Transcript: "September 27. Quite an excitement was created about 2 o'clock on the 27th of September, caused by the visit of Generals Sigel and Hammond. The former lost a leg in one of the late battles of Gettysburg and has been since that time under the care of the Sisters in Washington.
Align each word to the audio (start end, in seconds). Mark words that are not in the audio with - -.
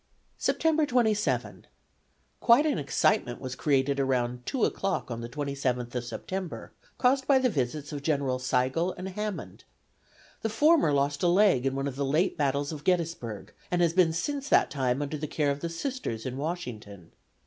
"September 0.39 0.83
27. 0.87 1.67
Quite 2.39 2.65
an 2.65 2.79
excitement 2.79 3.39
was 3.39 3.53
created 3.53 3.99
about 3.99 4.47
2 4.47 4.65
o'clock 4.65 5.11
on 5.11 5.21
the 5.21 5.29
27th 5.29 5.93
of 5.93 6.03
September, 6.03 6.71
caused 6.97 7.27
by 7.27 7.37
the 7.37 7.51
visit 7.51 7.91
of 7.93 8.01
Generals 8.01 8.43
Sigel 8.43 8.93
and 8.93 9.09
Hammond. 9.09 9.63
The 10.41 10.49
former 10.49 10.91
lost 10.91 11.21
a 11.21 11.27
leg 11.27 11.67
in 11.67 11.75
one 11.75 11.87
of 11.87 11.97
the 11.97 12.03
late 12.03 12.35
battles 12.35 12.71
of 12.71 12.83
Gettysburg 12.83 13.53
and 13.69 13.79
has 13.83 13.93
been 13.93 14.11
since 14.11 14.49
that 14.49 14.71
time 14.71 15.03
under 15.03 15.19
the 15.19 15.27
care 15.27 15.51
of 15.51 15.59
the 15.59 15.69
Sisters 15.69 16.25
in 16.25 16.35
Washington. 16.35 17.11